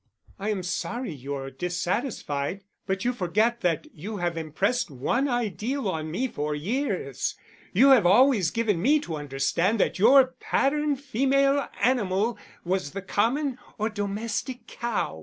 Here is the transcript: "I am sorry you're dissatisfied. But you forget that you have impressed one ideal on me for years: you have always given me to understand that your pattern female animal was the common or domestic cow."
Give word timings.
"I 0.39 0.49
am 0.49 0.63
sorry 0.63 1.11
you're 1.13 1.51
dissatisfied. 1.51 2.63
But 2.87 3.05
you 3.05 3.13
forget 3.13 3.61
that 3.61 3.85
you 3.93 4.17
have 4.17 4.35
impressed 4.35 4.89
one 4.89 5.29
ideal 5.29 5.87
on 5.87 6.09
me 6.09 6.27
for 6.27 6.55
years: 6.55 7.35
you 7.71 7.89
have 7.89 8.07
always 8.07 8.49
given 8.49 8.81
me 8.81 8.99
to 9.01 9.15
understand 9.15 9.79
that 9.79 9.99
your 9.99 10.33
pattern 10.39 10.95
female 10.95 11.67
animal 11.79 12.39
was 12.65 12.93
the 12.93 13.03
common 13.03 13.59
or 13.77 13.89
domestic 13.89 14.65
cow." 14.65 15.19